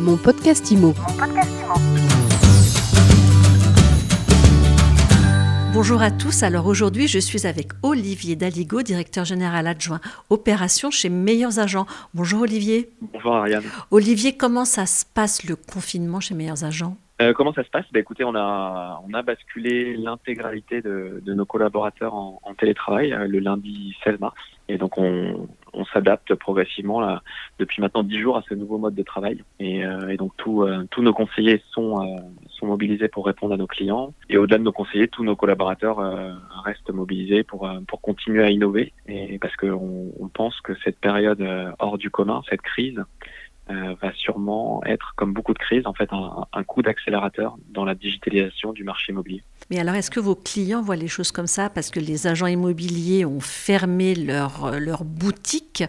[0.00, 0.94] Mon podcast IMO.
[5.74, 6.42] Bonjour à tous.
[6.42, 10.00] Alors aujourd'hui, je suis avec Olivier Daligo, directeur général adjoint
[10.30, 11.84] opération chez Meilleurs Agents.
[12.14, 12.88] Bonjour Olivier.
[13.12, 13.64] Bonjour Ariane.
[13.90, 16.96] Olivier, comment ça se passe le confinement chez Meilleurs Agents?
[17.20, 17.84] Euh, comment ça se passe?
[17.92, 23.12] Bah, Écoutez, on a, on a basculé l'intégralité de, de nos collaborateurs en, en télétravail
[23.12, 24.40] euh, le lundi 16 mars.
[24.68, 25.46] Et donc, on,
[25.80, 27.22] on s'adapte progressivement là,
[27.58, 29.42] depuis maintenant 10 jours à ce nouveau mode de travail.
[29.58, 33.54] Et, euh, et donc, tout, euh, tous nos conseillers sont, euh, sont mobilisés pour répondre
[33.54, 34.12] à nos clients.
[34.28, 36.32] Et au-delà de nos conseillers, tous nos collaborateurs euh,
[36.64, 38.92] restent mobilisés pour, euh, pour continuer à innover.
[39.08, 43.02] Et parce qu'on on pense que cette période euh, hors du commun, cette crise,
[43.70, 47.84] euh, va sûrement être, comme beaucoup de crises, en fait, un, un coup d'accélérateur dans
[47.84, 49.42] la digitalisation du marché immobilier.
[49.70, 52.46] Mais alors, est-ce que vos clients voient les choses comme ça Parce que les agents
[52.48, 55.84] immobiliers ont fermé leur, leur boutique.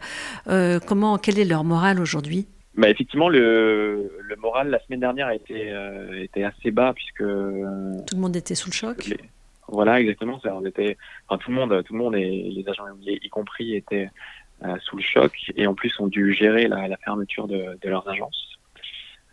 [0.47, 2.45] Euh, comment, quel est leur moral aujourd'hui?
[2.75, 7.17] Bah, effectivement, le, le moral la semaine dernière a été, euh, était assez bas puisque
[7.17, 7.23] Tout
[8.15, 9.05] le monde était sous le choc?
[9.07, 9.17] les-
[9.67, 10.97] voilà exactement, ça, on était,
[11.29, 14.09] enfin, tout le monde, tout le monde et les agents immobiliers y compris étaient
[14.81, 18.07] sous le choc et en plus ont dû gérer la, la fermeture de, de leurs
[18.07, 18.51] agences.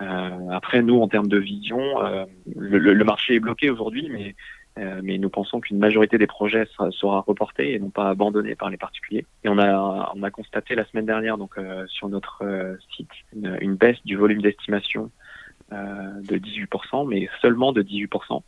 [0.00, 2.24] Euh, après, nous, en termes de vision, euh,
[2.56, 4.34] le, marché est bloqué aujourd'hui, mais
[4.78, 8.54] euh, mais nous pensons qu'une majorité des projets sera, sera reportée et non pas abandonnée
[8.54, 9.26] par les particuliers.
[9.42, 13.10] Et on a, on a constaté la semaine dernière donc euh, sur notre euh, site
[13.34, 15.10] une, une baisse du volume d'estimation
[15.72, 15.76] euh,
[16.22, 18.40] de 18%, mais seulement de 18%.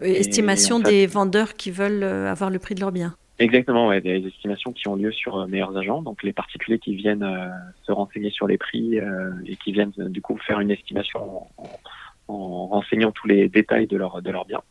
[0.00, 3.14] Euh, Estimation en fait- des vendeurs qui veulent euh, avoir le prix de leurs biens.
[3.38, 6.94] Exactement, ouais, des estimations qui ont lieu sur euh, meilleurs agents, donc les particuliers qui
[6.94, 7.48] viennent euh,
[7.82, 11.48] se renseigner sur les prix euh, et qui viennent euh, du coup faire une estimation
[11.56, 11.80] en,
[12.28, 14.62] en renseignant tous les détails de leur de leurs biens.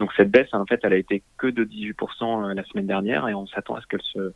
[0.00, 3.34] Donc cette baisse, en fait, elle a été que de 18% la semaine dernière et
[3.34, 4.32] on s'attend à ce que ce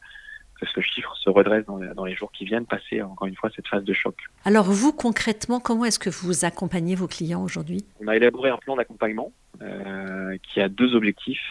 [0.61, 3.35] que ce chiffre se redresse dans les, dans les jours qui viennent, passer encore une
[3.35, 4.15] fois cette phase de choc.
[4.45, 7.85] Alors vous, concrètement, comment est-ce que vous accompagnez vos clients aujourd'hui?
[8.01, 11.43] On a élaboré un plan d'accompagnement euh, qui a deux objectifs.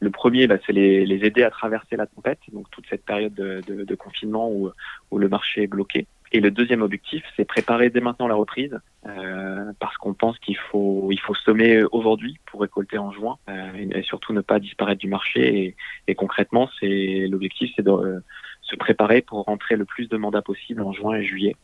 [0.00, 3.34] Le premier, bah, c'est les, les aider à traverser la tempête, donc toute cette période
[3.34, 4.70] de, de- de confinement où,
[5.10, 6.06] où le marché est bloqué.
[6.32, 10.56] Et le deuxième objectif, c'est préparer dès maintenant la reprise, euh, parce qu'on pense qu'il
[10.56, 15.00] faut, il faut semer aujourd'hui pour récolter en juin, euh, et, surtout ne pas disparaître
[15.00, 15.42] du marché.
[15.64, 18.20] Et, et concrètement, c'est l'objectif, c'est de euh,
[18.62, 21.56] se préparer pour rentrer le plus de mandats possible en juin et juillet,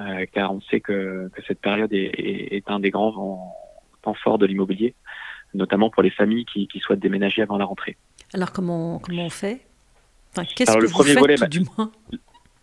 [0.00, 3.54] euh, car on sait que, que cette période est, est, est un des grands
[4.02, 4.94] temps forts de l'immobilier,
[5.54, 7.96] notamment pour les familles qui, qui souhaitent déménager avant la rentrée.
[8.32, 9.60] Alors comment, comment on fait?
[10.32, 11.92] Enfin, Qu'est-ce que le vous premier faites volet, bah, du moins?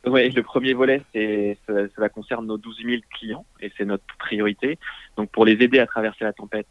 [0.05, 4.03] Ouais, le premier volet, c'est ça, cela concerne nos 12 000 clients et c'est notre
[4.17, 4.79] priorité.
[5.15, 6.67] Donc pour les aider à traverser la tempête,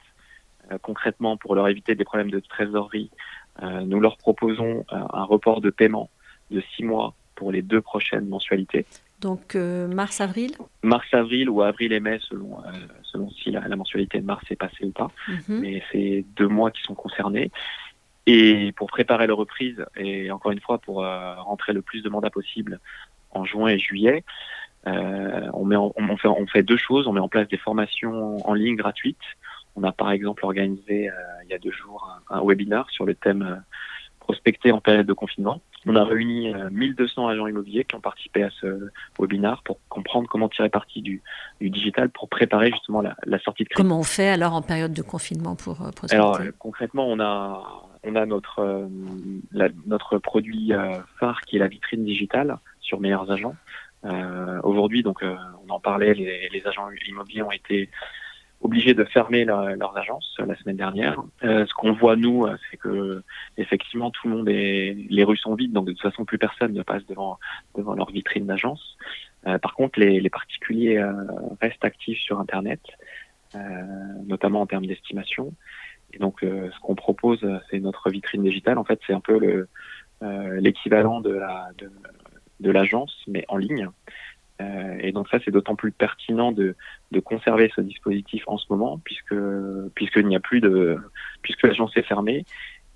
[0.72, 3.10] euh, concrètement pour leur éviter des problèmes de trésorerie,
[3.62, 6.10] euh, nous leur proposons euh, un report de paiement
[6.50, 8.84] de six mois pour les deux prochaines mensualités.
[9.20, 12.70] Donc euh, mars-avril Mars-avril ou avril et mai selon euh,
[13.02, 15.10] selon si la, la mensualité de mars est passée ou pas.
[15.28, 15.60] Mhm.
[15.60, 17.50] mais c'est deux mois qui sont concernés.
[18.26, 22.08] Et pour préparer la reprise, et encore une fois pour euh, rentrer le plus de
[22.08, 22.78] mandats possible
[23.30, 24.24] en juin et juillet,
[24.86, 27.06] on, met en- on, fait, on fait deux choses.
[27.06, 29.18] On met en place des formations en ligne gratuites.
[29.76, 31.10] On a par exemple organisé
[31.44, 33.62] il y a deux jours un, un webinaire sur le thème
[34.20, 35.60] prospecter en période de confinement.
[35.86, 40.28] On a réuni euh, 1200 agents immobiliers qui ont participé à ce webinaire pour comprendre
[40.28, 41.22] comment tirer parti du,
[41.60, 43.82] du digital pour préparer justement la, la sortie de crise.
[43.82, 46.16] Comment on fait alors en période de confinement pour euh, prospecter?
[46.16, 47.62] Alors euh, concrètement, on a
[48.04, 48.86] on a notre euh,
[49.52, 53.56] la- notre produit euh, phare qui est la vitrine digitale sur meilleurs agents.
[54.04, 55.34] Euh, Aujourd'hui, donc euh,
[55.66, 57.90] on en parlait, les, les agents immobiliers ont été
[58.60, 61.22] obligés de fermer leurs agences euh, la semaine dernière.
[61.42, 63.22] Euh, ce qu'on voit nous, euh, c'est que
[63.56, 66.72] effectivement tout le monde est les rues sont vides, donc de toute façon plus personne
[66.72, 67.38] ne passe devant
[67.74, 68.96] devant leur vitrine d'agence.
[69.46, 71.12] Euh, par contre, les, les particuliers euh,
[71.60, 72.80] restent actifs sur Internet,
[73.54, 73.58] euh,
[74.26, 75.54] notamment en termes d'estimation.
[76.12, 78.78] Et donc, ce qu'on propose, c'est notre vitrine digitale.
[78.78, 79.68] En fait, c'est un peu le
[80.58, 81.88] l'équivalent de la de,
[82.58, 83.88] de l'agence, mais en ligne.
[84.60, 86.76] Euh, et donc ça, c'est d'autant plus pertinent de,
[87.10, 89.34] de conserver ce dispositif en ce moment, puisque
[89.94, 90.98] puisqu'il n'y a plus de
[91.42, 92.44] puisque l'agence est fermée.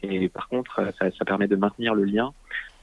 [0.02, 2.32] Et par contre, ça, ça permet de maintenir le lien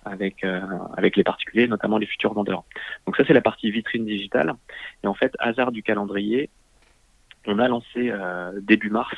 [0.05, 0.61] avec euh,
[0.97, 2.63] avec les particuliers, notamment les futurs vendeurs.
[3.05, 4.55] Donc ça, c'est la partie vitrine digitale.
[5.03, 6.49] Et en fait, hasard du calendrier,
[7.45, 9.15] on a lancé euh, début mars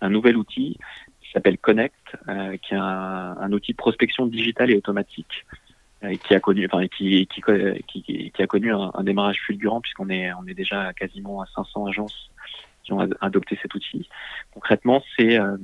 [0.00, 0.78] un nouvel outil
[1.20, 1.94] qui s'appelle Connect,
[2.28, 5.44] euh, qui est un, un outil de prospection digitale et automatique
[6.22, 7.42] qui a connu, enfin, qui, qui,
[7.86, 11.86] qui, qui a connu un, démarrage fulgurant puisqu'on est, on est déjà quasiment à 500
[11.86, 12.30] agences
[12.82, 14.08] qui ont ad- adopté cet outil.
[14.52, 15.56] Concrètement, c'est euh,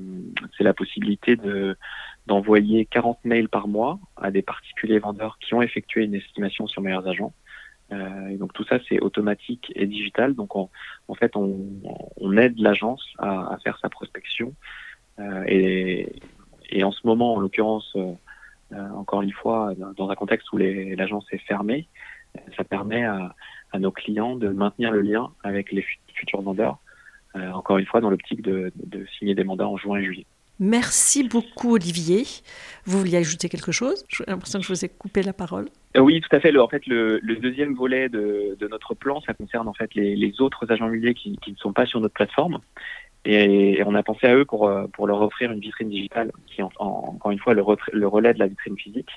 [0.56, 1.76] c'est la possibilité de
[2.26, 6.82] d'envoyer 40 mails par mois à des particuliers vendeurs qui ont effectué une estimation sur
[6.82, 7.32] meilleurs agents
[7.92, 10.34] et donc tout ça, c'est automatique et digital.
[10.34, 10.70] Donc en
[11.18, 14.54] fait, on, aide l'agence à, faire sa prospection.
[15.48, 16.12] et,
[16.70, 17.96] et, en ce moment, en l'occurrence,
[18.94, 21.88] encore une fois, dans un contexte où l'agence est fermée,
[22.56, 23.34] ça permet à,
[23.72, 25.84] à, nos clients de maintenir le lien avec les
[26.14, 26.78] futurs vendeurs.
[27.34, 30.26] encore une fois, dans l'optique de, de signer des mandats en juin et juillet.
[30.60, 32.24] Merci beaucoup, Olivier.
[32.84, 34.04] Vous vouliez ajouter quelque chose?
[34.10, 35.70] J'ai l'impression que je vous ai coupé la parole.
[35.96, 36.54] Euh, oui, tout à fait.
[36.56, 40.84] en fait, le, deuxième volet de, notre plan, ça concerne en fait les, autres agents
[40.84, 42.58] immobiliers qui, ne sont pas sur notre plateforme.
[43.24, 46.62] Et, on a pensé à eux pour, euh, pour leur offrir une vitrine digitale qui,
[46.62, 47.62] encore une fois, le,
[47.92, 49.10] le, relais de la vitrine physique.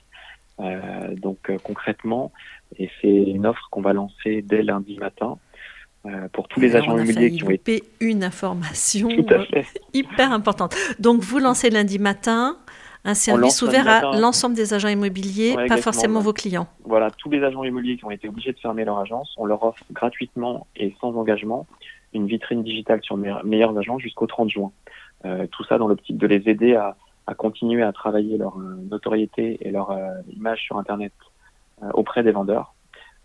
[0.59, 2.31] Euh, donc concrètement,
[2.77, 5.37] et c'est une offre qu'on va lancer dès lundi matin.
[6.05, 9.07] Euh, pour tous les agents immobiliers qui ont été une information
[9.93, 10.75] hyper importante.
[10.99, 12.57] Donc vous lancez lundi matin
[13.05, 16.67] un service ouvert à l'ensemble des agents immobiliers, pas forcément vos clients.
[16.83, 19.63] Voilà, tous les agents immobiliers qui ont été obligés de fermer leur agence, on leur
[19.63, 21.67] offre gratuitement et sans engagement
[22.13, 24.71] une vitrine digitale sur meilleurs agents jusqu'au 30 juin.
[25.25, 28.75] Euh, tout ça dans l'optique de les aider à, à, continuer à travailler leur euh,
[28.89, 29.97] notoriété et leur
[30.29, 31.13] image sur Internet
[31.93, 32.73] auprès des vendeurs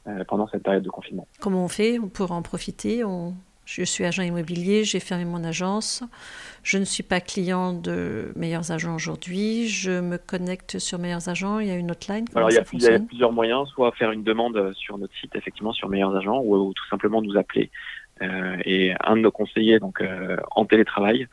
[0.08, 1.26] euh, pendant cette période de confinement.
[1.40, 1.98] Comment on fait?
[2.14, 3.02] Pour en profiter?
[3.66, 6.02] Je suis agent immobilier, j'ai fermé mon agence,
[6.62, 11.58] je ne suis pas client de Meilleurs Agents aujourd'hui, je me connecte sur Meilleurs Agents,
[11.58, 12.24] il y a une hotline?
[12.34, 15.90] Alors il y, a, plusieurs moyens, soit faire une demande sur notre site, effectivement, sur
[15.90, 17.70] Meilleurs Agents, ou, tout simplement nous appeler.
[18.22, 21.26] Euh, et un de nos conseillers, donc euh, en télétravail,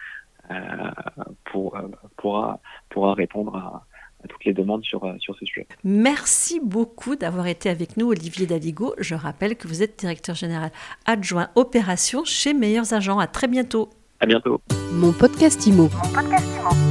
[1.46, 1.76] pour,
[2.18, 2.60] pourra,
[2.90, 3.84] pourra répondre à,
[4.28, 5.68] toutes les demandes sur, euh, sur ce sujet.
[5.84, 8.96] Merci beaucoup d'avoir été avec nous, Olivier Daligo.
[8.98, 10.72] Je rappelle que vous êtes directeur général
[11.06, 13.20] adjoint opération chez Meilleurs Agents.
[13.20, 13.90] À très bientôt.
[14.20, 14.62] À bientôt.
[14.94, 16.85] Mon podcast Mon podcast Imo.